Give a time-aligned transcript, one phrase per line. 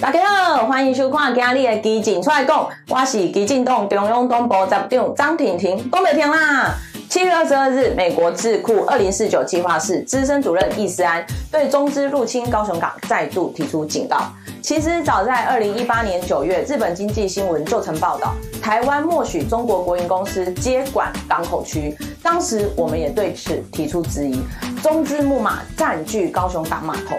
[0.00, 6.74] 大家好，欢迎收看今日的基进出来讲，我是基进党中央党部站长张婷婷，讲没听啦？
[7.10, 14.22] 七月二十二日，美国智库二零四九计划室资深主任易思安对中资入侵高雄港再度提出警告。
[14.62, 18.32] 其实早在二零一八年九月，日本经济新闻就曾报道，
[18.62, 21.94] 台湾默许中国国营公司接管港口区。
[22.22, 24.40] 当时我们也对此提出质疑，
[24.82, 27.16] 中资木马占据高雄港码头。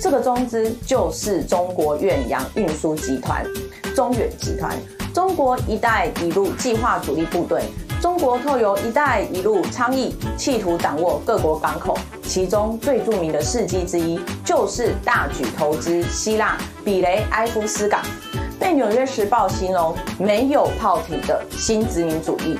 [0.00, 3.44] 这个中资就是中国远洋运输集团、
[3.94, 4.76] 中远集团、
[5.14, 7.62] 中国“一带一路”计划主力部队。
[8.00, 11.96] 中国透由“一带一路”倡议，企图掌握各国港口。
[12.22, 18.02] 其中最著名的事迹之一，就是大举投资希腊比雷埃夫斯港，
[18.60, 22.58] 被《纽约时报》形容没有炮艇的新殖民主义。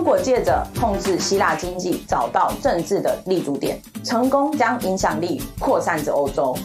[0.00, 6.56] 中国借着控制希腊经济，找到政治的立足点，成功将影响力扩散至欧洲。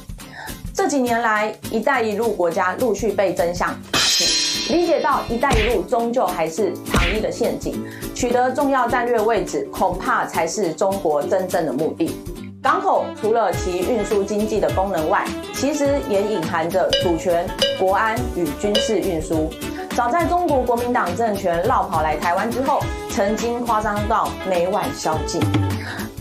[0.73, 12.15] 这几年来，“一带一路”国家陆续被真相打听，理解到“一带一路”终究还是糖衣的陷阱，取得重要战略位置，恐怕才是中国真正的目的。
[12.63, 17.45] 港口除了其运输经济的功能外，其实也隐含着主权、
[17.77, 19.49] 国安与军事运输。
[19.93, 22.81] 早在中国国民党政权绕跑来台湾之后，
[23.15, 25.41] 曾经夸张到每晚宵禁。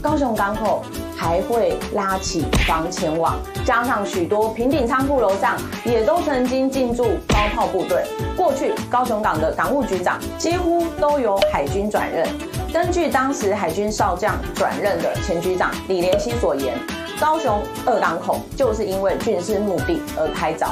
[0.00, 0.84] 高雄港口
[1.16, 3.34] 还会拉起防潜网，
[3.66, 8.04] 加上许多平顶仓库楼上也都曾经进驻高炮部队。
[8.36, 12.24] 过去高雄港的港务局长几乎都由海军转任。
[12.72, 16.78] 根据当时海军少将转任的前局长李连熙所言，
[17.18, 20.68] 高雄二港口就是因为军事目的而开凿。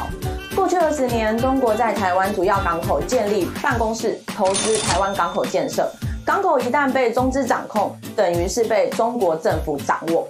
[0.54, 5.90] 过去二十年，中国在台湾主要港口建立办公室，投资台湾港口建设。
[6.24, 10.28] 港口一旦被中资掌控，等于是被中国政府掌握。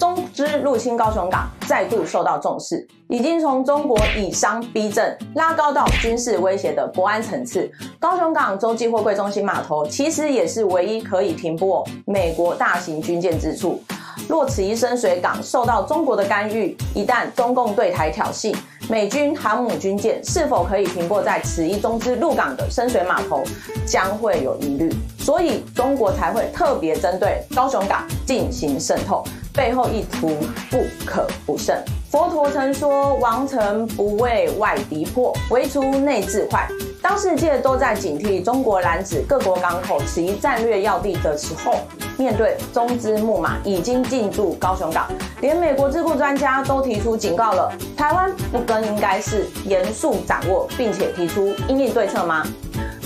[0.00, 7.70] 中资入侵高雄港，再度受到重视，已经从中国以商逼政拉高到军事威胁的国安层次。
[8.00, 13.80] 高雄港洲际货柜中心码头，其实也是唯一可以停泊美国大型军舰之处。
[14.28, 18.54] 若此一深水港受到中国的干预，一旦中共对台挑衅，
[18.88, 23.42] 美军航母军舰是否可以停泊在此一中资入港的深水码头，
[23.86, 24.92] 将会有疑虑。
[25.18, 30.36] 所以中国才会特别针对高雄港进行渗透，背后意图
[30.70, 31.82] 不可不慎。
[32.10, 36.68] 佛陀曾说：“王城不为外敌破，唯除内自坏。”
[37.04, 41.74] 当世界都在警惕中国拦止各国港口此一战略要地的时候，
[42.16, 45.06] 面对中资木马已经进驻高雄港，
[45.42, 47.70] 连美国智库专家都提出警告了。
[47.94, 52.42] 台湾不更应该是严肃掌握，并且提出因应对策吗？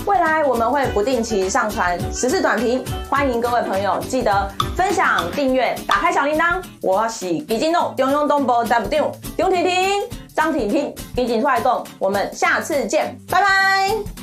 [0.07, 6.63] 未来我们会不定期上传时事短评，欢迎各位朋友记得分享、订阅、打开小铃铛。
[6.83, 10.18] 我是基进党中央党部杂长张婷婷。
[10.39, 14.18] 张婷婷，基进出来讲，我们下次见，拜拜。